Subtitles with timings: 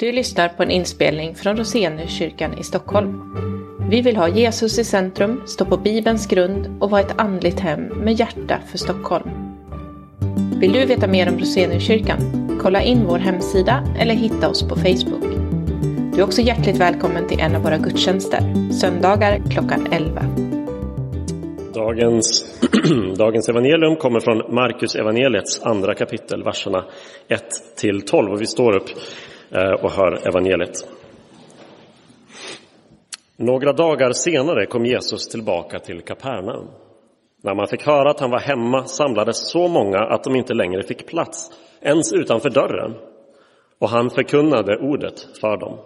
[0.00, 3.34] Du lyssnar på en inspelning från Roseniuskyrkan i Stockholm.
[3.90, 7.80] Vi vill ha Jesus i centrum, stå på Bibelns grund och vara ett andligt hem
[7.82, 9.30] med hjärta för Stockholm.
[10.60, 12.18] Vill du veta mer om Roseniuskyrkan?
[12.62, 15.24] Kolla in vår hemsida eller hitta oss på Facebook.
[16.14, 20.22] Du är också hjärtligt välkommen till en av våra gudstjänster, söndagar klockan 11.
[21.74, 22.58] Dagens,
[23.18, 26.84] dagens evangelium kommer från Markus evangeliets andra kapitel, verserna
[27.28, 27.42] 1
[27.76, 28.32] till 12.
[28.32, 28.88] Och vi står upp
[29.50, 30.88] Eh, och hör evangeliet.
[33.36, 36.68] Några dagar senare kom Jesus tillbaka till Kapernaum.
[37.42, 40.82] När man fick höra att han var hemma samlades så många att de inte längre
[40.82, 42.94] fick plats, ens utanför dörren.
[43.78, 45.78] Och han förkunnade ordet för dem.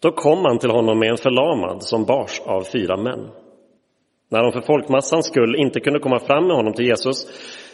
[0.00, 3.28] Då kom han till honom med en förlamad som bars av fyra män.
[4.28, 7.26] När de för folkmassans skull inte kunde komma fram med honom till Jesus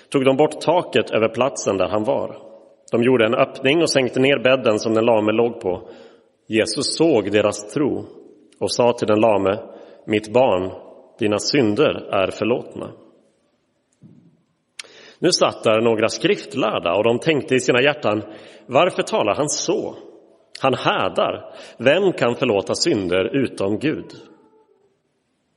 [0.08, 2.53] tog de bort taket över platsen där han var.
[2.94, 5.88] De gjorde en öppning och sänkte ner bädden som den lame låg på.
[6.46, 8.04] Jesus såg deras tro
[8.60, 9.58] och sa till den lame,
[10.06, 10.70] mitt barn,
[11.18, 12.90] dina synder är förlåtna.
[15.18, 18.22] Nu satt där några skriftlärda och de tänkte i sina hjärtan,
[18.66, 19.94] varför talar han så?
[20.60, 21.54] Han hädar.
[21.78, 24.12] Vem kan förlåta synder utom Gud?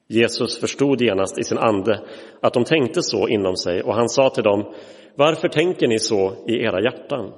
[0.08, 2.02] Jesus förstod genast i sin ande
[2.42, 4.74] att de tänkte så inom sig och han sa till dem,
[5.18, 7.34] varför tänker ni så i era hjärtan?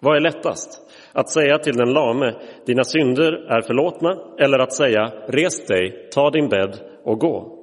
[0.00, 0.80] Vad är lättast?
[1.12, 2.34] Att säga till den lame,
[2.66, 7.58] dina synder är förlåtna, eller att säga, res dig, ta din bädd och gå.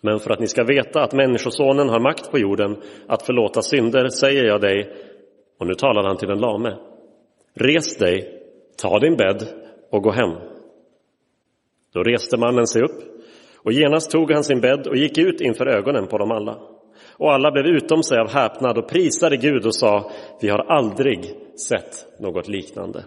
[0.00, 2.76] Men för att ni ska veta att Människosonen har makt på jorden
[3.06, 4.92] att förlåta synder säger jag dig,
[5.58, 6.76] och nu talar han till den lame,
[7.54, 8.42] res dig,
[8.82, 9.42] ta din bädd
[9.90, 10.34] och gå hem.
[11.92, 13.02] Då reste mannen sig upp
[13.64, 16.73] och genast tog han sin bädd och gick ut inför ögonen på dem alla.
[17.16, 21.34] Och alla blev utom sig av häpnad och prisade Gud och sa, vi har aldrig
[21.68, 23.04] sett något liknande.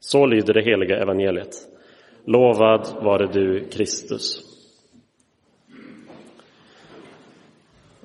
[0.00, 1.54] Så lyder det heliga evangeliet.
[2.24, 4.40] Lovad vare du, Kristus.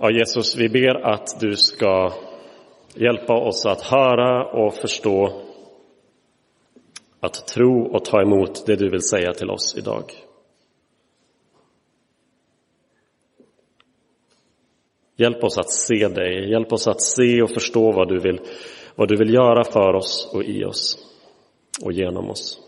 [0.01, 2.11] Ja, Jesus, vi ber att du ska
[2.95, 5.41] hjälpa oss att höra och förstå
[7.19, 10.03] att tro och ta emot det du vill säga till oss idag.
[15.19, 18.39] Hjälp oss att se dig, hjälp oss att se och förstå vad du vill,
[18.95, 20.97] vad du vill göra för oss och i oss
[21.83, 22.59] och genom oss.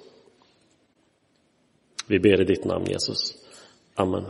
[2.08, 3.36] Vi ber i ditt namn Jesus.
[3.96, 4.24] Amen.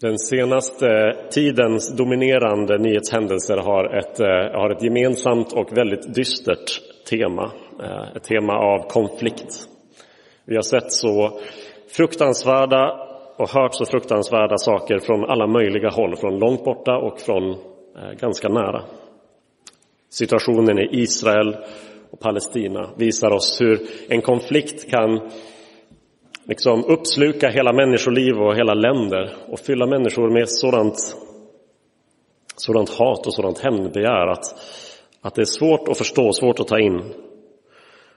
[0.00, 6.80] Den senaste tidens dominerande nyhetshändelser har ett, eh, har ett gemensamt och väldigt dystert
[7.10, 7.52] tema.
[7.82, 9.68] Eh, ett tema av konflikt.
[10.44, 11.40] Vi har sett så
[11.88, 17.50] fruktansvärda och hört så fruktansvärda saker från alla möjliga håll, från långt borta och från
[17.50, 18.82] eh, ganska nära.
[20.10, 21.56] Situationen i Israel
[22.10, 25.30] och Palestina visar oss hur en konflikt kan
[26.44, 31.16] liksom uppsluka hela människoliv och hela länder och fylla människor med sådant,
[32.56, 34.44] sådant hat och sådant hämndbegär att,
[35.20, 37.02] att det är svårt att förstå, svårt att ta in.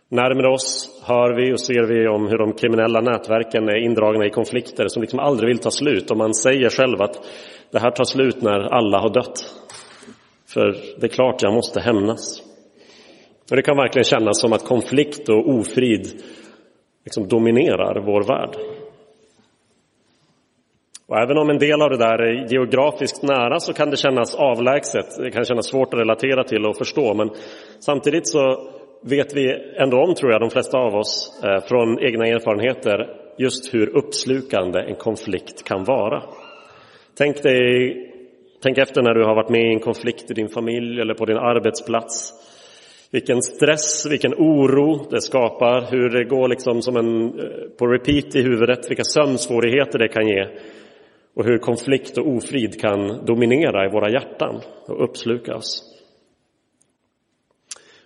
[0.09, 4.29] Närmare oss hör vi och ser vi om hur de kriminella nätverken är indragna i
[4.29, 7.25] konflikter som liksom aldrig vill ta slut och man säger själv att
[7.71, 9.53] det här tar slut när alla har dött.
[10.53, 12.41] För det är klart jag måste hämnas.
[13.49, 16.21] Och det kan verkligen kännas som att konflikt och ofrid
[17.05, 18.55] liksom dominerar vår värld.
[21.07, 24.35] Och även om en del av det där är geografiskt nära så kan det kännas
[24.35, 25.05] avlägset.
[25.17, 27.13] Det kan kännas svårt att relatera till och förstå.
[27.13, 27.29] Men
[27.79, 28.69] samtidigt så
[29.09, 33.07] vet vi ändå om, tror jag, de flesta av oss eh, från egna erfarenheter
[33.37, 36.23] just hur uppslukande en konflikt kan vara.
[37.17, 37.95] Tänk, dig,
[38.63, 41.25] tänk efter när du har varit med i en konflikt i din familj eller på
[41.25, 42.33] din arbetsplats.
[43.11, 48.35] Vilken stress, vilken oro det skapar, hur det går liksom som en, eh, på repeat
[48.35, 50.47] i huvudet, vilka sömnsvårigheter det kan ge
[51.35, 55.94] och hur konflikt och ofrid kan dominera i våra hjärtan och uppsluka oss.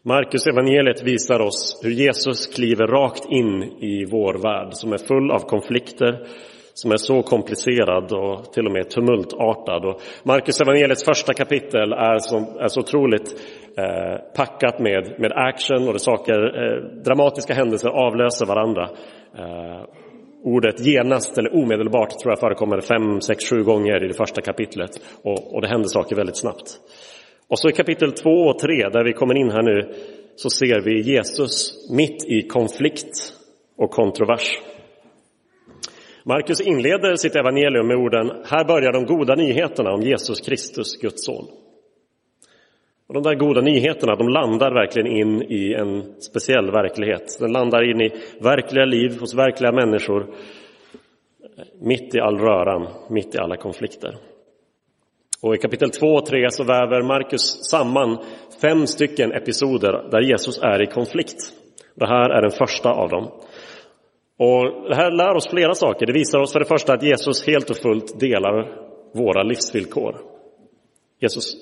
[0.04, 5.32] Markus evangeliet visar oss hur Jesus kliver rakt in i vår värld som är full
[5.32, 6.28] av konflikter,
[6.74, 9.86] som är så komplicerad och till och med tumultartad.
[9.86, 13.36] Och Markus evangeliets första kapitel är så, är så otroligt
[13.78, 18.90] eh, packat med, med action och det saker, eh, dramatiska händelser avlöser varandra.
[19.38, 19.86] Eh,
[20.44, 24.92] ordet genast eller omedelbart tror jag förekommer fem, sex, sju gånger i det första kapitlet
[25.24, 26.80] och, och det händer saker väldigt snabbt.
[27.50, 29.94] Och så i kapitel 2 och 3, där vi kommer in här nu,
[30.36, 33.34] så ser vi Jesus mitt i konflikt
[33.78, 34.60] och kontrovers.
[36.24, 41.26] Markus inleder sitt evangelium med orden Här börjar de goda nyheterna om Jesus Kristus, Guds
[41.26, 41.46] son.
[43.08, 47.40] Och de där goda nyheterna, de landar verkligen in i en speciell verklighet.
[47.40, 48.12] Den landar in i
[48.42, 50.28] verkliga liv hos verkliga människor.
[51.82, 54.29] Mitt i all röran, mitt i alla konflikter.
[55.42, 58.18] Och i kapitel 2 och 3 så väver Markus samman
[58.62, 61.38] fem stycken episoder där Jesus är i konflikt.
[61.96, 63.24] Det här är den första av dem.
[64.40, 66.06] Och det här lär oss flera saker.
[66.06, 70.16] Det visar oss för det första att Jesus helt och fullt delar våra livsvillkor.
[71.20, 71.54] Jesus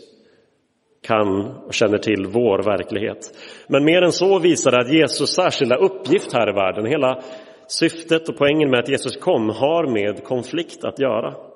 [1.07, 3.37] kan och känner till vår verklighet.
[3.67, 7.21] Men mer än så visar det att Jesus särskilda uppgift här i världen, hela
[7.67, 11.46] syftet och poängen med att Jesus kom har med konflikt att göra.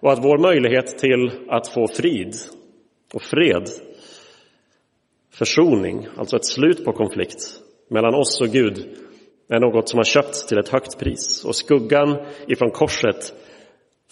[0.00, 2.34] Och att vår möjlighet till att få frid
[3.14, 3.68] och fred,
[5.34, 7.60] försoning, alltså ett slut på konflikt
[7.90, 8.96] mellan oss och Gud
[9.48, 11.44] är något som har köpts till ett högt pris.
[11.44, 12.16] Och skuggan
[12.46, 13.34] ifrån korset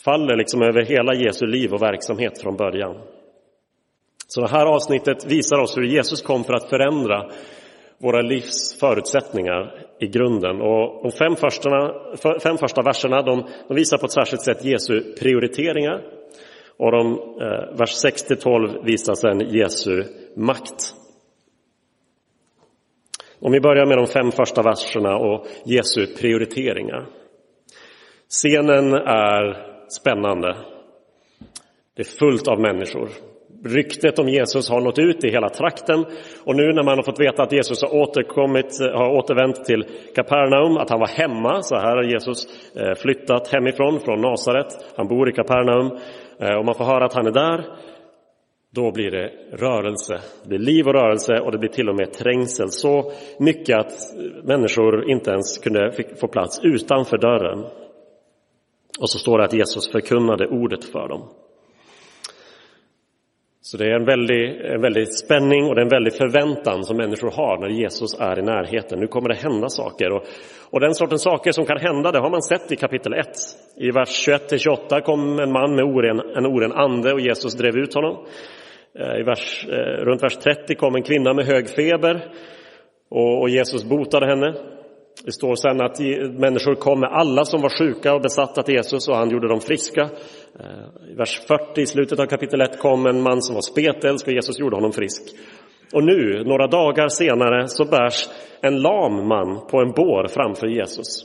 [0.05, 2.97] faller liksom över hela Jesu liv och verksamhet från början.
[4.27, 7.31] Så det här avsnittet visar oss hur Jesus kom för att förändra
[7.99, 10.61] våra livs förutsättningar i grunden.
[10.61, 11.71] Och de fem första,
[12.43, 16.03] fem första verserna de, de visar på ett särskilt sätt Jesu prioriteringar.
[16.79, 20.05] Och de, eh, vers 6-12 visar sedan Jesu
[20.37, 20.95] makt.
[23.41, 27.07] Om vi börjar med de fem första verserna och Jesu prioriteringar.
[28.29, 30.57] Scenen är spännande.
[31.95, 33.09] Det är fullt av människor.
[33.65, 36.05] Ryktet om Jesus har nått ut i hela trakten
[36.45, 40.77] och nu när man har fått veta att Jesus har återkommit, har återvänt till Kapernaum,
[40.77, 44.67] att han var hemma, så här har Jesus eh, flyttat hemifrån, från Nasaret,
[44.97, 45.99] han bor i Kapernaum
[46.41, 47.65] eh, och man får höra att han är där,
[48.77, 50.21] då blir det rörelse.
[50.43, 52.71] Det blir liv och rörelse och det blir till och med trängsel.
[52.71, 57.65] Så mycket att eh, människor inte ens kunde få plats utanför dörren.
[59.01, 61.29] Och så står det att Jesus förkunnade ordet för dem.
[63.69, 66.97] Så det är en väldig, en väldig spänning och det är en väldig förväntan som
[66.97, 69.01] människor har när Jesus är i närheten.
[69.01, 70.13] Nu kommer det hända saker.
[70.13, 70.23] Och,
[70.71, 73.27] och den sortens saker som kan hända, det har man sett i kapitel 1.
[73.77, 77.95] I vers 21-28 kom en man med oren, en oren ande och Jesus drev ut
[77.95, 78.27] honom.
[78.99, 82.25] Eh, I vers, eh, runt vers 30 kom en kvinna med hög feber
[83.11, 84.55] och, och Jesus botade henne.
[85.25, 86.01] Det står sen att
[86.39, 89.61] människor kom med alla som var sjuka och besatta till Jesus och han gjorde dem
[89.61, 90.11] friska.
[90.61, 94.27] Eh, I vers 40 i slutet av kapitel 1 kom en man som var spetälsk
[94.27, 95.23] och Jesus gjorde honom frisk.
[95.93, 98.29] Och nu, några dagar senare, så bärs
[98.61, 101.25] en lam man på en bår framför Jesus.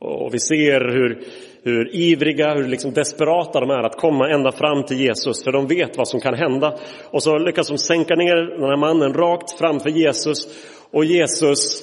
[0.00, 1.22] Och vi ser hur,
[1.62, 5.66] hur ivriga, hur liksom desperata de är att komma ända fram till Jesus, för de
[5.66, 6.78] vet vad som kan hända.
[7.10, 10.48] Och så lyckas de sänka ner den här mannen rakt framför Jesus
[10.90, 11.82] och Jesus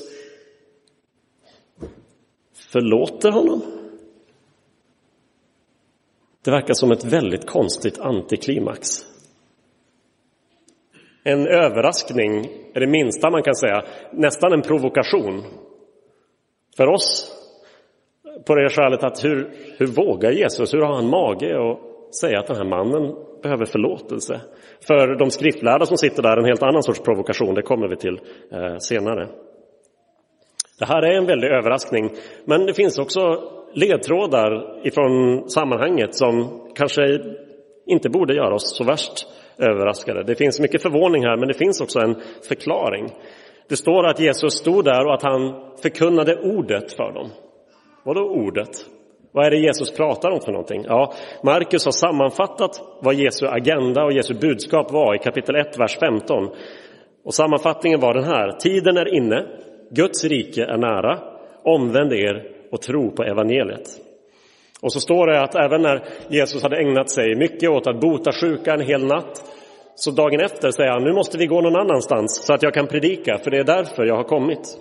[2.72, 3.75] förlåter honom.
[6.46, 8.88] Det verkar som ett väldigt konstigt antiklimax.
[11.24, 15.44] En överraskning är det minsta man kan säga, nästan en provokation.
[16.78, 17.32] För oss
[18.48, 22.48] på det skälet att hur, hur vågar Jesus, hur har han mage att säga att
[22.48, 24.42] den här mannen behöver förlåtelse?
[24.88, 28.20] För de skriftlärda som sitter där, en helt annan sorts provokation, det kommer vi till
[28.52, 29.28] eh, senare.
[30.80, 32.10] Det här är en väldig överraskning,
[32.46, 37.20] men det finns också ledtrådar ifrån sammanhanget som kanske
[37.86, 39.28] inte borde göra oss så värst
[39.58, 40.24] överraskade.
[40.24, 42.16] Det finns mycket förvåning här, men det finns också en
[42.48, 43.14] förklaring.
[43.70, 47.30] Det står att Jesus stod där och att han förkunnade ordet för dem.
[48.04, 48.70] Vadå ordet?
[49.32, 50.84] Vad är det Jesus pratar om för någonting?
[50.88, 51.14] Ja,
[51.44, 56.50] Markus har sammanfattat vad Jesu agenda och Jesu budskap var i kapitel 1, vers 15.
[57.24, 58.52] Och sammanfattningen var den här.
[58.52, 59.46] Tiden är inne,
[59.90, 61.20] Guds rike är nära,
[61.64, 63.88] omvänd er och tro på evangeliet.
[64.82, 68.32] Och så står det att även när Jesus hade ägnat sig mycket åt att bota
[68.32, 69.44] sjuka en hel natt,
[69.96, 72.88] så dagen efter säger han, nu måste vi gå någon annanstans så att jag kan
[72.88, 74.78] predika, för det är därför jag har kommit.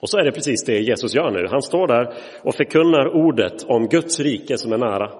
[0.00, 1.46] Och så är det precis det Jesus gör nu.
[1.50, 5.10] Han står där och förkunnar ordet om Guds rike som är nära.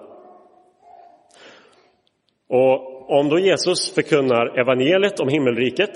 [2.49, 5.91] Och om då Jesus förkunnar evangeliet om himmelriket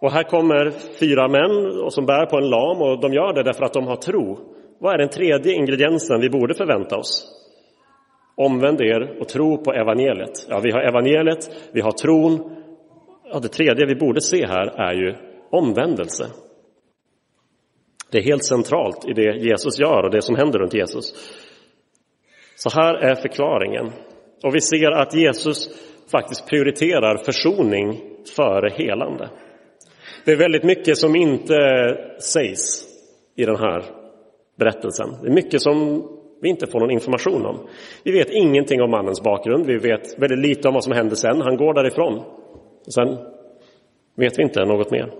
[0.00, 3.64] och här kommer fyra män som bär på en lam och de gör det därför
[3.64, 4.38] att de har tro.
[4.78, 7.36] Vad är den tredje ingrediensen vi borde förvänta oss?
[8.36, 10.46] Omvänd er och tro på evangeliet.
[10.48, 12.56] Ja, vi har evangeliet, vi har tron.
[13.32, 15.14] Ja, det tredje vi borde se här är ju
[15.50, 16.26] omvändelse.
[18.10, 21.14] Det är helt centralt i det Jesus gör och det som händer runt Jesus.
[22.56, 23.92] Så här är förklaringen.
[24.42, 25.68] Och vi ser att Jesus
[26.12, 28.00] faktiskt prioriterar försoning
[28.36, 29.30] före helande.
[30.30, 31.56] Det är väldigt mycket som inte
[32.18, 32.84] sägs
[33.36, 33.84] i den här
[34.58, 35.08] berättelsen.
[35.22, 36.02] Det är mycket som
[36.42, 37.68] vi inte får någon information om.
[38.04, 41.40] Vi vet ingenting om mannens bakgrund, vi vet väldigt lite om vad som händer sen.
[41.40, 42.22] Han går därifrån.
[42.94, 43.18] Sen
[44.16, 45.12] vet vi inte något mer.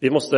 [0.00, 0.36] Vi måste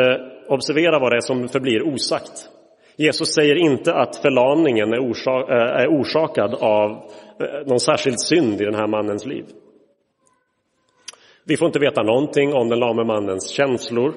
[0.48, 2.48] observera vad det är som förblir osagt.
[2.96, 8.60] Jesus säger inte att förlamningen är, orsak, eh, är orsakad av eh, någon särskild synd
[8.60, 9.44] i den här mannens liv.
[11.46, 14.14] Vi får inte veta någonting om den lame mannens känslor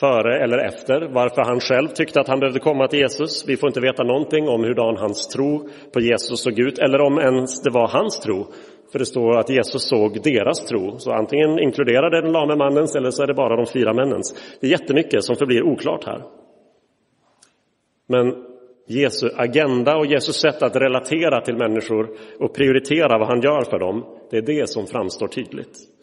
[0.00, 3.44] före eller efter, varför han själv tyckte att han behövde komma till Jesus.
[3.48, 7.18] Vi får inte veta någonting om hurdan hans tro på Jesus såg ut, eller om
[7.18, 8.46] ens det var hans tro.
[8.92, 12.96] För det står att Jesus såg deras tro, så antingen inkluderar det den lame mannens
[12.96, 14.56] eller så är det bara de fyra männens.
[14.60, 16.22] Det är jättemycket som förblir oklart här.
[18.08, 18.34] Men
[18.88, 22.08] Jesu agenda och Jesus sätt att relatera till människor
[22.40, 25.95] och prioritera vad han gör för dem, det är det som framstår tydligt.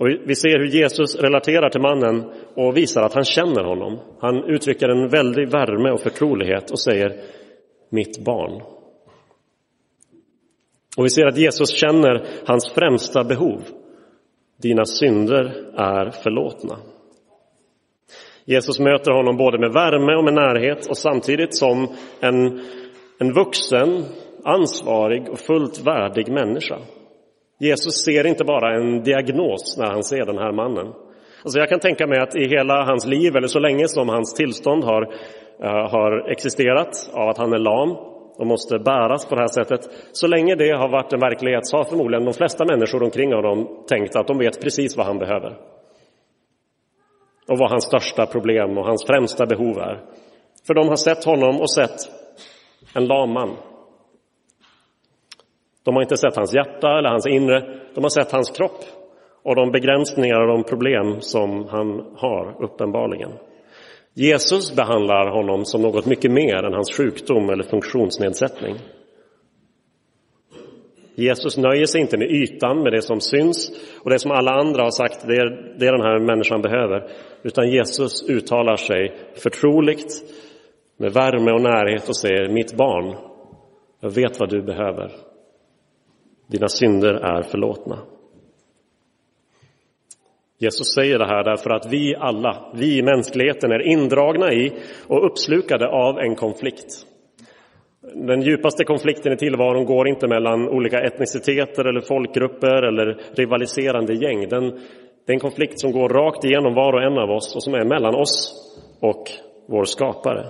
[0.00, 2.24] Och vi ser hur Jesus relaterar till mannen
[2.54, 3.98] och visar att han känner honom.
[4.20, 7.20] Han uttrycker en väldig värme och förtrolighet och säger
[7.90, 8.62] mitt barn.
[10.96, 13.62] Och vi ser att Jesus känner hans främsta behov.
[14.62, 16.78] Dina synder är förlåtna.
[18.44, 21.88] Jesus möter honom både med värme och med närhet och samtidigt som
[22.20, 22.60] en,
[23.18, 24.04] en vuxen,
[24.44, 26.78] ansvarig och fullt värdig människa.
[27.58, 30.92] Jesus ser inte bara en diagnos när han ser den här mannen.
[31.44, 34.34] Alltså jag kan tänka mig att i hela hans liv, eller så länge som hans
[34.34, 37.90] tillstånd har, uh, har existerat, av att han är lam
[38.38, 39.80] och måste bäras på det här sättet,
[40.12, 43.84] så länge det har varit en verklighet så har förmodligen de flesta människor omkring honom
[43.88, 45.56] tänkt att de vet precis vad han behöver.
[47.48, 50.00] Och vad hans största problem och hans främsta behov är.
[50.66, 51.96] För de har sett honom och sett
[52.94, 53.56] en lam man
[55.86, 57.62] de har inte sett hans hjärta eller hans inre,
[57.94, 58.84] de har sett hans kropp
[59.42, 63.30] och de begränsningar och de problem som han har, uppenbarligen.
[64.14, 68.74] Jesus behandlar honom som något mycket mer än hans sjukdom eller funktionsnedsättning.
[71.14, 73.70] Jesus nöjer sig inte med ytan, med det som syns
[74.04, 77.10] och det som alla andra har sagt, det är det den här människan behöver.
[77.42, 79.12] Utan Jesus uttalar sig
[79.42, 80.12] förtroligt,
[80.96, 83.16] med värme och närhet och säger, mitt barn,
[84.00, 85.25] jag vet vad du behöver.
[86.46, 87.98] Dina synder är förlåtna.
[90.58, 94.72] Jesus säger det här därför att vi alla, vi i mänskligheten, är indragna i
[95.08, 97.06] och uppslukade av en konflikt.
[98.14, 104.48] Den djupaste konflikten i tillvaron går inte mellan olika etniciteter eller folkgrupper eller rivaliserande gäng.
[104.48, 104.70] Den,
[105.26, 107.74] det är en konflikt som går rakt igenom var och en av oss och som
[107.74, 108.54] är mellan oss
[109.00, 109.30] och
[109.66, 110.46] vår skapare.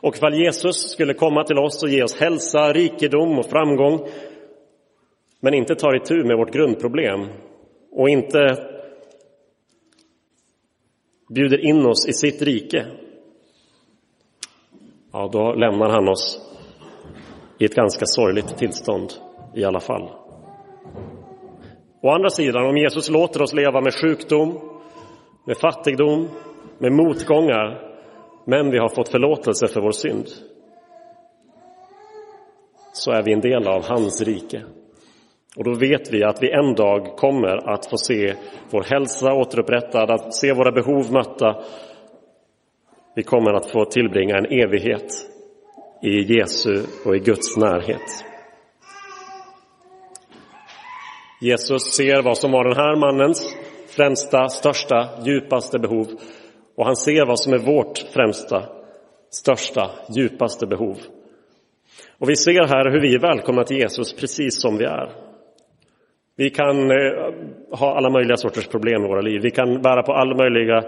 [0.00, 4.08] Och ifall Jesus skulle komma till oss och ge oss hälsa, rikedom och framgång
[5.40, 7.26] men inte tar itu med vårt grundproblem
[7.92, 8.68] och inte
[11.34, 12.86] bjuder in oss i sitt rike,
[15.12, 16.40] ja, då lämnar han oss
[17.58, 19.10] i ett ganska sorgligt tillstånd
[19.54, 20.10] i alla fall.
[22.02, 24.58] Å andra sidan, om Jesus låter oss leva med sjukdom,
[25.46, 26.28] med fattigdom,
[26.78, 27.87] med motgångar,
[28.50, 30.26] men vi har fått förlåtelse för vår synd,
[32.92, 34.62] så är vi en del av hans rike.
[35.56, 38.34] Och då vet vi att vi en dag kommer att få se
[38.70, 41.62] vår hälsa återupprättad, att se våra behov mötta.
[43.14, 45.12] Vi kommer att få tillbringa en evighet
[46.02, 48.24] i Jesu och i Guds närhet.
[51.40, 53.56] Jesus ser vad som var den här mannens
[53.88, 56.06] främsta, största, djupaste behov
[56.78, 58.62] och han ser vad som är vårt främsta,
[59.30, 60.96] största, djupaste behov.
[62.18, 65.10] Och vi ser här hur vi är välkomna till Jesus precis som vi är.
[66.36, 67.34] Vi kan eh,
[67.70, 69.40] ha alla möjliga sorters problem i våra liv.
[69.42, 70.82] Vi kan bära på alla möjliga,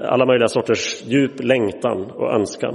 [0.00, 2.74] alla möjliga sorters djup längtan och önskan.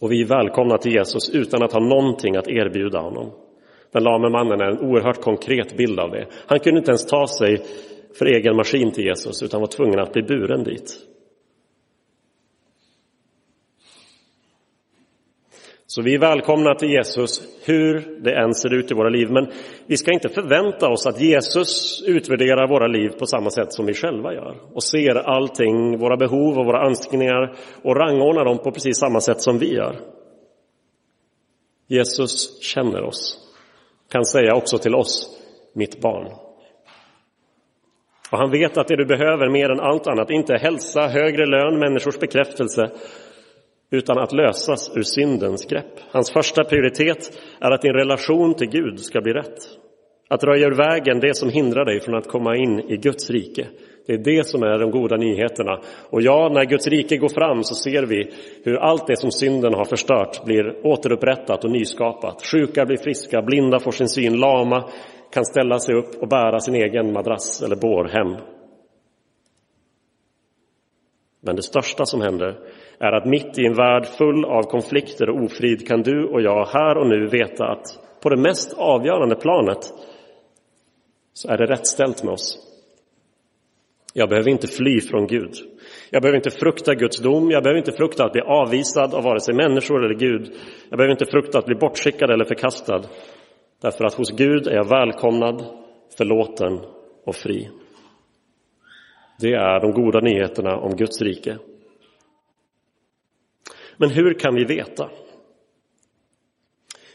[0.00, 3.30] Och vi är välkomna till Jesus utan att ha någonting att erbjuda honom.
[3.92, 6.26] Den lame mannen är en oerhört konkret bild av det.
[6.46, 7.62] Han kunde inte ens ta sig
[8.18, 11.08] för egen maskin till Jesus utan var tvungen att bli buren dit.
[15.94, 19.30] Så vi är välkomna till Jesus hur det än ser ut i våra liv.
[19.30, 19.50] Men
[19.86, 23.94] vi ska inte förvänta oss att Jesus utvärderar våra liv på samma sätt som vi
[23.94, 28.98] själva gör och ser allting, våra behov och våra önskningar och rangordnar dem på precis
[28.98, 30.00] samma sätt som vi gör.
[31.86, 33.38] Jesus känner oss,
[34.10, 35.40] kan säga också till oss,
[35.74, 36.51] mitt barn.
[38.32, 41.46] Och han vet att det du behöver mer än allt annat inte är hälsa, högre
[41.46, 42.90] lön, människors bekräftelse,
[43.90, 45.94] utan att lösas ur syndens grepp.
[46.10, 49.58] Hans första prioritet är att din relation till Gud ska bli rätt.
[50.30, 53.66] Att röja ur vägen det som hindrar dig från att komma in i Guds rike,
[54.06, 55.80] Det är det som är de goda nyheterna.
[56.10, 58.30] Och ja, när Guds rike går fram så ser vi
[58.64, 62.46] hur allt det som synden har förstört blir återupprättat och nyskapat.
[62.52, 64.84] Sjuka blir friska, blinda får sin syn, lama
[65.32, 68.36] kan ställa sig upp och bära sin egen madrass eller bår hem.
[71.40, 72.58] Men det största som händer
[72.98, 76.66] är att mitt i en värld full av konflikter och ofrid kan du och jag
[76.66, 79.92] här och nu veta att på det mest avgörande planet
[81.32, 82.68] så är det rätt ställt med oss.
[84.14, 85.54] Jag behöver inte fly från Gud.
[86.10, 87.50] Jag behöver inte frukta Guds dom.
[87.50, 90.52] Jag behöver inte frukta att bli avvisad av vare sig människor eller Gud.
[90.90, 93.02] Jag behöver inte frukta att bli bortskickad eller förkastad.
[93.82, 95.64] Därför att hos Gud är jag välkomnad,
[96.16, 96.80] förlåten
[97.24, 97.70] och fri.
[99.40, 101.58] Det är de goda nyheterna om Guds rike.
[103.96, 105.10] Men hur kan vi veta?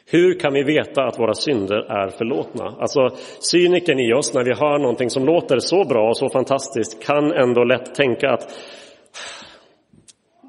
[0.05, 2.65] Hur kan vi veta att våra synder är förlåtna?
[2.79, 3.09] Alltså,
[3.39, 7.31] cyniken i oss när vi hör någonting som låter så bra och så fantastiskt kan
[7.31, 8.57] ändå lätt tänka att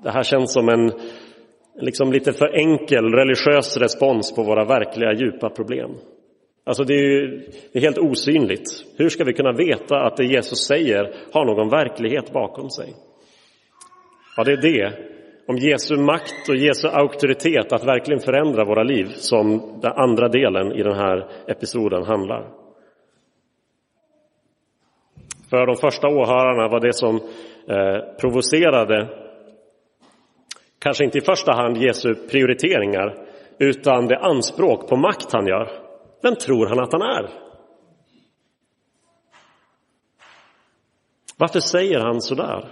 [0.02, 0.92] det här känns som en
[1.80, 5.90] liksom lite för enkel religiös respons på våra verkliga djupa problem.
[6.64, 7.42] Alltså det är, ju,
[7.72, 8.84] det är helt osynligt.
[8.96, 12.94] Hur ska vi kunna veta att det Jesus säger har någon verklighet bakom sig?
[14.36, 14.92] Ja, det är det
[15.46, 20.72] om Jesu makt och Jesu auktoritet att verkligen förändra våra liv som den andra delen
[20.72, 22.48] i den här episoden handlar.
[25.50, 27.16] För de första åhörarna var det som
[27.68, 29.08] eh, provocerade
[30.78, 33.26] kanske inte i första hand Jesu prioriteringar
[33.58, 35.70] utan det anspråk på makt han gör.
[36.22, 37.30] Vem tror han att han är?
[41.36, 42.68] Varför säger han så där?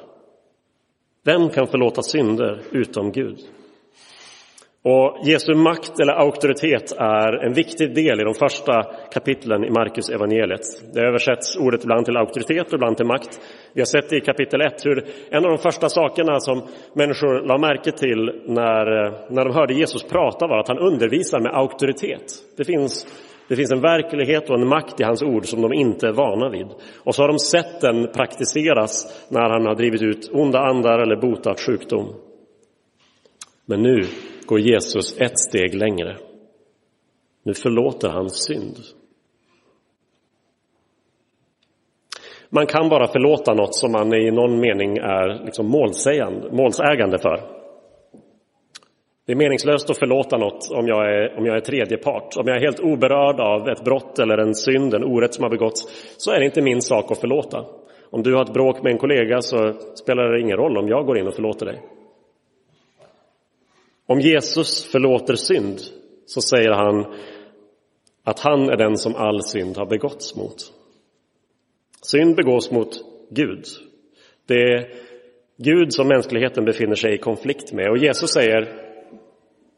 [1.24, 3.38] Vem kan förlåta synder utom Gud?
[4.88, 10.10] Och Jesu makt eller auktoritet är en viktig del i de första kapitlen i Markus
[10.10, 10.94] evangeliet.
[10.94, 13.40] Det översätts ordet ibland till auktoritet och ibland till makt.
[13.72, 16.62] Vi har sett i kapitel 1 hur en av de första sakerna som
[16.94, 18.84] människor la märke till när,
[19.34, 22.32] när de hörde Jesus prata var att han undervisar med auktoritet.
[22.56, 23.06] Det finns
[23.48, 26.48] det finns en verklighet och en makt i hans ord som de inte är vana
[26.48, 26.66] vid.
[27.04, 31.16] Och så har de sett den praktiseras när han har drivit ut onda andar eller
[31.16, 32.14] botat sjukdom.
[33.66, 34.02] Men nu
[34.46, 36.16] går Jesus ett steg längre.
[37.42, 38.76] Nu förlåter han synd.
[42.48, 45.66] Man kan bara förlåta något som man i någon mening är liksom
[46.50, 47.40] målsägande för.
[49.26, 52.36] Det är meningslöst att förlåta något om jag, är, om jag är tredje part.
[52.36, 55.50] Om jag är helt oberörd av ett brott eller en synd, en orätt som har
[55.50, 55.82] begåtts,
[56.16, 57.64] så är det inte min sak att förlåta.
[58.10, 61.06] Om du har ett bråk med en kollega så spelar det ingen roll om jag
[61.06, 61.82] går in och förlåter dig.
[64.06, 65.80] Om Jesus förlåter synd
[66.26, 67.14] så säger han
[68.24, 70.72] att han är den som all synd har begåtts mot.
[72.02, 72.88] Synd begås mot
[73.30, 73.64] Gud.
[74.46, 74.88] Det är
[75.56, 77.90] Gud som mänskligheten befinner sig i konflikt med.
[77.90, 78.68] Och Jesus säger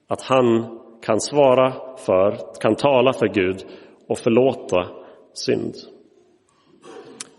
[0.07, 3.64] att han kan svara för, kan tala för Gud
[4.07, 4.87] och förlåta
[5.33, 5.75] synd.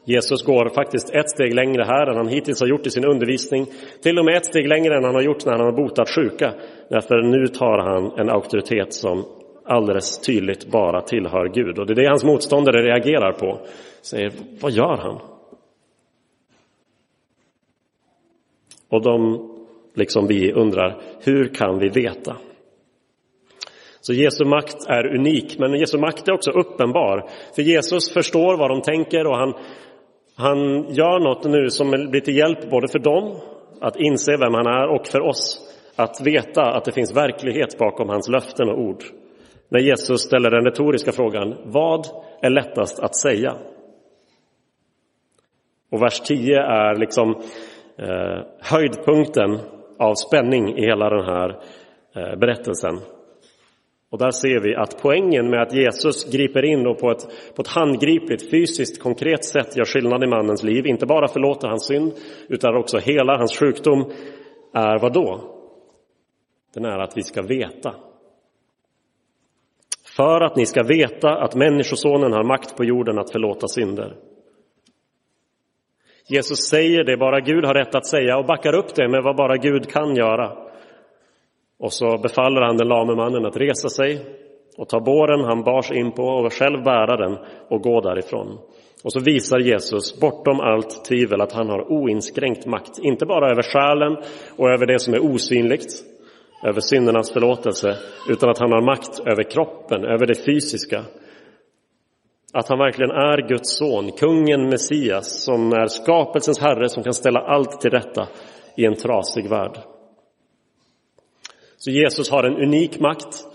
[0.09, 3.65] Jesus går faktiskt ett steg längre här än han hittills har gjort i sin undervisning.
[4.03, 6.53] Till och med ett steg längre än han har gjort när han har botat sjuka.
[6.89, 9.25] Därför nu tar han en auktoritet som
[9.65, 11.79] alldeles tydligt bara tillhör Gud.
[11.79, 13.59] Och det är det hans motståndare reagerar på.
[14.01, 15.19] Säger, vad gör han?
[18.89, 19.47] Och de,
[19.93, 22.35] liksom vi, undrar, hur kan vi veta?
[24.01, 27.29] Så Jesu makt är unik, men Jesu makt är också uppenbar.
[27.55, 29.53] För Jesus förstår vad de tänker och han,
[30.39, 33.35] han gör något nu som blir till hjälp både för dem
[33.81, 35.61] att inse vem han är och för oss
[35.95, 39.03] att veta att det finns verklighet bakom hans löften och ord.
[39.69, 42.07] När Jesus ställer den retoriska frågan, vad
[42.41, 43.55] är lättast att säga?
[45.91, 47.29] Och vers 10 är liksom
[47.97, 49.59] eh, höjdpunkten
[49.99, 51.49] av spänning i hela den här
[52.15, 52.99] eh, berättelsen.
[54.11, 57.61] Och där ser vi att poängen med att Jesus griper in och på ett, på
[57.61, 62.13] ett handgripligt, fysiskt, konkret sätt gör skillnad i mannens liv, inte bara förlåter hans synd,
[62.47, 64.11] utan också hela hans sjukdom,
[64.73, 65.55] är vad då?
[66.73, 67.95] Den är att vi ska veta.
[70.15, 74.15] För att ni ska veta att Människosonen har makt på jorden att förlåta synder.
[76.29, 79.35] Jesus säger det bara Gud har rätt att säga och backar upp det med vad
[79.35, 80.68] bara Gud kan göra.
[81.79, 84.25] Och så befaller han den lame mannen att resa sig
[84.77, 87.37] och ta båren han bars in på och själv bära den
[87.69, 88.57] och gå därifrån.
[89.03, 93.63] Och så visar Jesus bortom allt tvivel att han har oinskränkt makt, inte bara över
[93.63, 94.17] själen
[94.57, 96.03] och över det som är osynligt,
[96.63, 97.97] över syndernas förlåtelse,
[98.29, 101.03] utan att han har makt över kroppen, över det fysiska.
[102.53, 107.39] Att han verkligen är Guds son, kungen Messias, som är skapelsens herre som kan ställa
[107.39, 108.27] allt till rätta
[108.77, 109.77] i en trasig värld.
[111.79, 113.45] Så Jesus har en unik makt.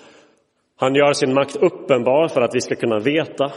[0.76, 3.52] Han gör sin makt uppenbar för att vi ska kunna veta.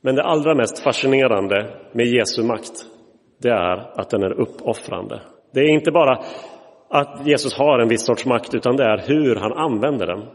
[0.00, 2.86] Men det allra mest fascinerande med Jesu makt,
[3.38, 5.22] det är att den är uppoffrande.
[5.52, 6.24] Det är inte bara
[6.88, 10.26] att Jesus har en viss sorts makt, utan det är hur han använder den.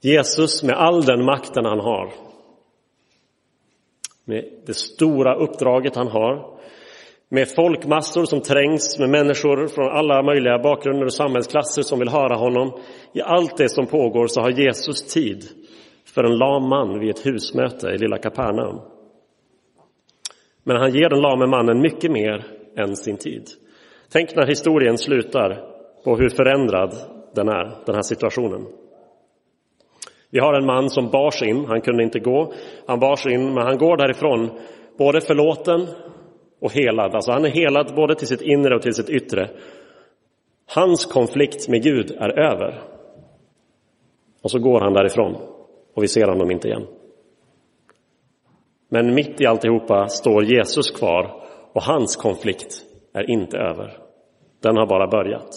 [0.00, 2.27] Jesus med all den makten han har,
[4.28, 6.58] med det stora uppdraget han har,
[7.28, 12.34] med folkmassor som trängs, med människor från alla möjliga bakgrunder och samhällsklasser som vill höra
[12.34, 12.80] honom.
[13.12, 15.44] I allt det som pågår så har Jesus tid
[16.14, 18.80] för en lam man vid ett husmöte i lilla Kapernaum.
[20.64, 23.42] Men han ger den lame mannen mycket mer än sin tid.
[24.12, 25.64] Tänk när historien slutar
[26.04, 26.94] på hur förändrad
[27.34, 28.66] den är, den här situationen.
[30.30, 32.52] Vi har en man som bars in, han kunde inte gå,
[32.86, 34.50] han bars in, men han går därifrån
[34.98, 35.86] både förlåten
[36.60, 37.14] och helad.
[37.14, 39.50] Alltså han är helad både till sitt inre och till sitt yttre.
[40.74, 42.82] Hans konflikt med Gud är över.
[44.42, 45.34] Och så går han därifrån
[45.94, 46.86] och vi ser honom inte igen.
[48.88, 53.98] Men mitt i alltihopa står Jesus kvar och hans konflikt är inte över.
[54.62, 55.48] Den har bara börjat.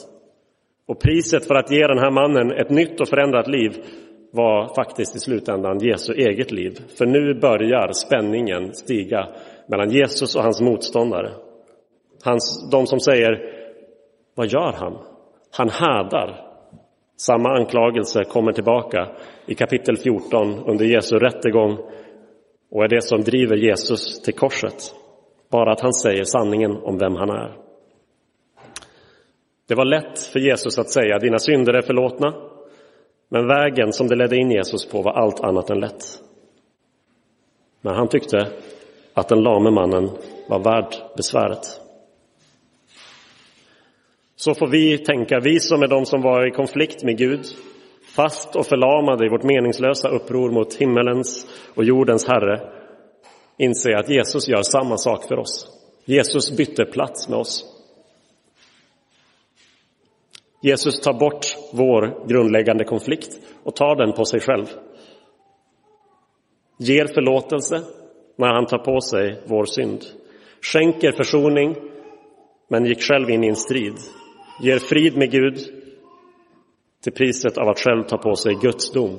[0.88, 3.84] Och priset för att ge den här mannen ett nytt och förändrat liv
[4.32, 6.80] var faktiskt i slutändan Jesu eget liv.
[6.98, 9.28] För nu börjar spänningen stiga
[9.67, 11.32] mellan Jesus och hans motståndare.
[12.24, 13.39] Hans, de som säger,
[14.36, 14.98] vad gör han?
[15.52, 16.48] Han härdar.
[17.17, 19.08] Samma anklagelse kommer tillbaka
[19.46, 21.78] i kapitel 14 under Jesu rättegång
[22.72, 24.96] och är det som driver Jesus till korset.
[25.52, 27.58] Bara att han säger sanningen om vem han är.
[29.67, 32.34] Det var lätt för Jesus att säga dina synder är förlåtna.
[33.34, 36.04] Men vägen som det ledde in Jesus på var allt annat än lätt.
[37.82, 38.48] Men han tyckte
[39.13, 40.10] att den lame mannen
[40.48, 41.82] var värd besväret.
[44.36, 47.46] Så får vi tänka, vi som är de som var i konflikt med Gud,
[48.15, 52.62] fast och förlamade i vårt meningslösa uppror mot himmelens och jordens Herre,
[53.58, 55.67] inse att Jesus gör samma sak för oss.
[56.06, 57.65] Jesus bytte plats med oss.
[60.62, 64.66] Jesus tar bort vår grundläggande konflikt och tar den på sig själv.
[66.80, 67.82] Ger förlåtelse
[68.38, 70.00] när han tar på sig vår synd.
[70.62, 71.76] Skänker försoning
[72.70, 73.96] men gick själv in i en strid.
[74.62, 75.58] Ger frid med Gud
[77.04, 79.18] till priset av att själv ta på sig Guds dom.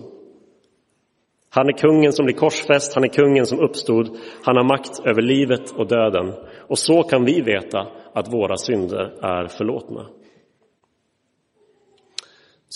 [1.51, 5.23] Han är kungen som blir korsfäst, han är kungen som uppstod, han har makt över
[5.23, 6.33] livet och döden.
[6.69, 10.07] Och så kan vi veta att våra synder är förlåtna.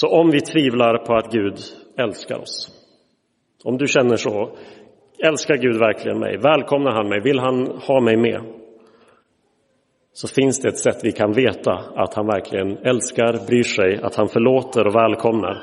[0.00, 1.59] Så om vi tvivlar på att Gud
[1.98, 2.70] älskar oss,
[3.64, 4.56] om du känner så,
[5.18, 6.37] älskar Gud verkligen mig?
[6.38, 7.20] Välkomnar han mig?
[7.20, 8.40] Vill han ha mig med?
[10.12, 14.14] Så finns det ett sätt vi kan veta att han verkligen älskar, bryr sig, att
[14.14, 15.62] han förlåter och välkomnar.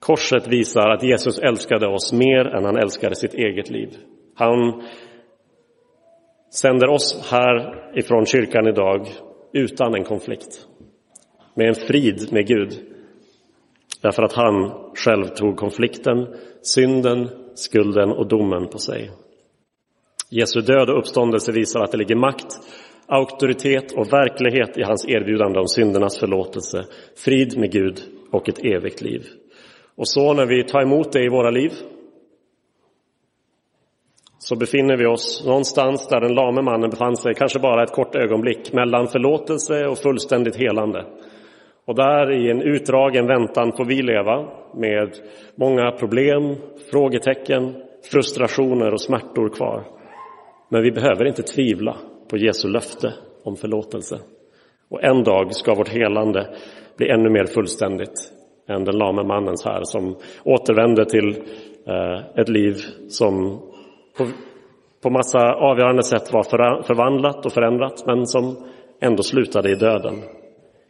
[0.00, 3.88] Korset visar att Jesus älskade oss mer än han älskade sitt eget liv.
[4.34, 4.82] Han
[6.54, 9.08] sänder oss här ifrån kyrkan idag
[9.52, 10.68] utan en konflikt
[11.58, 12.72] med en frid med Gud.
[14.02, 16.26] Därför att han själv tog konflikten,
[16.62, 19.10] synden, skulden och domen på sig.
[20.30, 22.46] Jesu död och uppståndelse visar att det ligger makt,
[23.06, 26.84] auktoritet och verklighet i hans erbjudande om syndernas förlåtelse,
[27.24, 29.22] frid med Gud och ett evigt liv.
[29.96, 31.72] Och så när vi tar emot det i våra liv
[34.38, 38.14] så befinner vi oss någonstans där den lame mannen befann sig, kanske bara ett kort
[38.14, 41.04] ögonblick, mellan förlåtelse och fullständigt helande.
[41.88, 45.10] Och där i en utdragen väntan får vi leva med
[45.54, 46.56] många problem,
[46.90, 47.74] frågetecken,
[48.10, 49.84] frustrationer och smärtor kvar.
[50.68, 51.96] Men vi behöver inte tvivla
[52.30, 54.18] på Jesu löfte om förlåtelse.
[54.90, 56.56] Och en dag ska vårt helande
[56.96, 58.32] bli ännu mer fullständigt
[58.68, 61.28] än den lame mannens här som återvände till
[61.86, 62.74] eh, ett liv
[63.08, 63.60] som
[64.18, 64.26] på,
[65.02, 66.42] på massa avgörande sätt var
[66.82, 68.56] förvandlat och förändrat men som
[69.00, 70.14] ändå slutade i döden.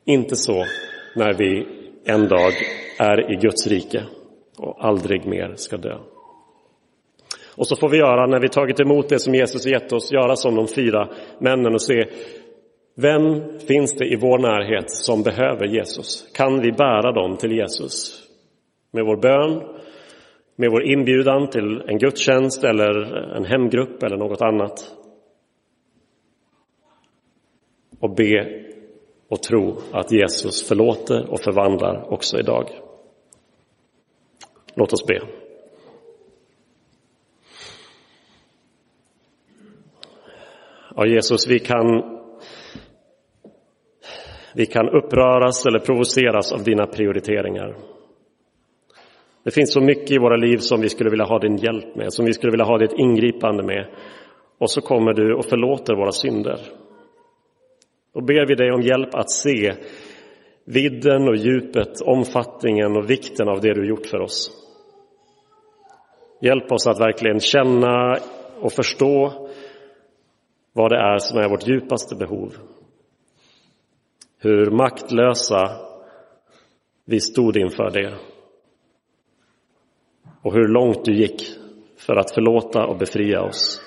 [0.05, 0.65] Inte så
[1.17, 1.67] när vi
[2.05, 2.53] en dag
[2.99, 4.03] är i Guds rike
[4.59, 5.99] och aldrig mer ska dö.
[7.57, 10.37] Och så får vi göra, när vi tagit emot det som Jesus gett oss, göra
[10.37, 12.05] som de fyra männen och se
[12.95, 16.29] vem finns det i vår närhet som behöver Jesus?
[16.35, 18.23] Kan vi bära dem till Jesus?
[18.93, 19.63] Med vår bön,
[20.57, 24.95] med vår inbjudan till en gudstjänst eller en hemgrupp eller något annat.
[28.01, 28.68] Och be
[29.29, 32.71] och tro att Jesus förlåter och förvandlar också idag.
[34.75, 35.21] Låt oss be.
[40.97, 42.19] Ja, Jesus, vi kan,
[44.55, 47.77] vi kan uppröras eller provoceras av dina prioriteringar.
[49.45, 52.13] Det finns så mycket i våra liv som vi skulle vilja ha din hjälp med,
[52.13, 53.87] som vi skulle vilja ha ditt ingripande med.
[54.59, 56.61] Och så kommer du och förlåter våra synder.
[58.19, 59.75] Då ber vi dig om hjälp att se
[60.65, 64.51] vidden och djupet, omfattningen och vikten av det du gjort för oss.
[66.41, 68.19] Hjälp oss att verkligen känna
[68.61, 69.49] och förstå
[70.73, 72.55] vad det är som är vårt djupaste behov.
[74.39, 75.71] Hur maktlösa
[77.05, 78.19] vi stod inför det.
[80.43, 81.43] Och hur långt du gick
[81.97, 83.81] för att förlåta och befria oss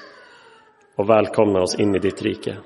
[0.96, 2.58] och välkomna oss in i ditt rike.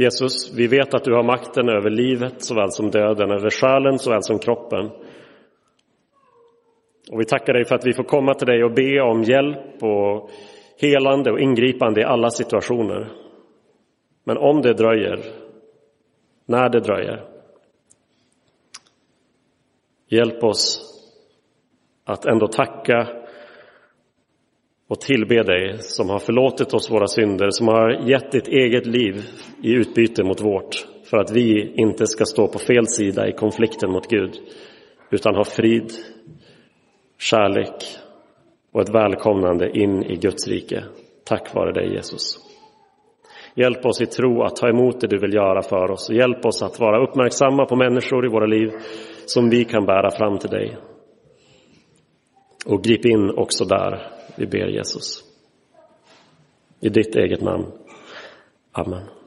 [0.00, 4.22] Jesus, vi vet att du har makten över livet såväl som döden, över själen såväl
[4.22, 4.86] som kroppen.
[7.12, 9.82] Och vi tackar dig för att vi får komma till dig och be om hjälp
[9.82, 10.30] och
[10.80, 13.12] helande och ingripande i alla situationer.
[14.24, 15.20] Men om det dröjer,
[16.46, 17.24] när det dröjer,
[20.08, 20.80] hjälp oss
[22.04, 23.08] att ändå tacka
[24.88, 29.14] och tillbe dig som har förlåtit oss våra synder, som har gett ditt eget liv
[29.62, 33.90] i utbyte mot vårt för att vi inte ska stå på fel sida i konflikten
[33.90, 34.34] mot Gud
[35.10, 35.92] utan ha frid,
[37.18, 37.84] kärlek
[38.72, 40.84] och ett välkomnande in i Guds rike.
[41.24, 42.38] Tack vare dig Jesus.
[43.54, 46.08] Hjälp oss i tro att ta emot det du vill göra för oss.
[46.08, 48.70] och Hjälp oss att vara uppmärksamma på människor i våra liv
[49.26, 50.76] som vi kan bära fram till dig.
[52.66, 55.24] Och grip in också där, vi ber Jesus.
[56.80, 57.66] I ditt eget namn.
[58.72, 59.17] Amen.